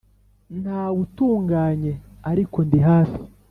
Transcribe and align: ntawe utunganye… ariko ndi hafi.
ntawe 0.61 0.97
utunganye… 1.05 1.93
ariko 2.31 2.57
ndi 2.67 2.79
hafi. 2.87 3.19